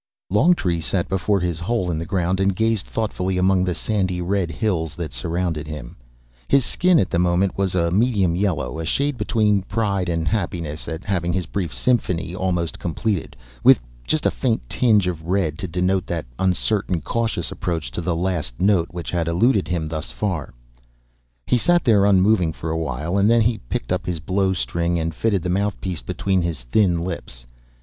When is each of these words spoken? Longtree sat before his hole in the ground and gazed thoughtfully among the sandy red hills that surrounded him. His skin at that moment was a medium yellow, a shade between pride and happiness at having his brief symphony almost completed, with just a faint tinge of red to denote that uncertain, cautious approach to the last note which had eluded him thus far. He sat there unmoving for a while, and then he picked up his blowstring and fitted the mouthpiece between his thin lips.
Longtree 0.31 0.79
sat 0.81 1.07
before 1.07 1.39
his 1.39 1.59
hole 1.59 1.91
in 1.91 1.99
the 1.99 2.07
ground 2.07 2.39
and 2.39 2.55
gazed 2.55 2.87
thoughtfully 2.87 3.37
among 3.37 3.63
the 3.63 3.75
sandy 3.75 4.19
red 4.19 4.49
hills 4.49 4.95
that 4.95 5.13
surrounded 5.13 5.67
him. 5.67 5.95
His 6.47 6.65
skin 6.65 6.97
at 6.97 7.11
that 7.11 7.19
moment 7.19 7.55
was 7.55 7.75
a 7.75 7.91
medium 7.91 8.35
yellow, 8.35 8.79
a 8.79 8.85
shade 8.87 9.15
between 9.15 9.61
pride 9.61 10.09
and 10.09 10.27
happiness 10.27 10.87
at 10.87 11.03
having 11.05 11.33
his 11.33 11.45
brief 11.45 11.71
symphony 11.71 12.33
almost 12.33 12.79
completed, 12.79 13.35
with 13.63 13.79
just 14.03 14.25
a 14.25 14.31
faint 14.31 14.67
tinge 14.67 15.05
of 15.05 15.27
red 15.27 15.59
to 15.59 15.67
denote 15.67 16.07
that 16.07 16.25
uncertain, 16.39 17.01
cautious 17.01 17.51
approach 17.51 17.91
to 17.91 18.01
the 18.01 18.15
last 18.15 18.59
note 18.59 18.87
which 18.89 19.11
had 19.11 19.27
eluded 19.27 19.67
him 19.67 19.87
thus 19.87 20.09
far. 20.09 20.55
He 21.45 21.59
sat 21.59 21.83
there 21.83 22.07
unmoving 22.07 22.53
for 22.53 22.71
a 22.71 22.75
while, 22.79 23.19
and 23.19 23.29
then 23.29 23.41
he 23.41 23.59
picked 23.69 23.91
up 23.91 24.07
his 24.07 24.19
blowstring 24.19 24.97
and 24.97 25.13
fitted 25.13 25.43
the 25.43 25.49
mouthpiece 25.49 26.01
between 26.01 26.41
his 26.41 26.63
thin 26.63 27.01
lips. 27.01 27.45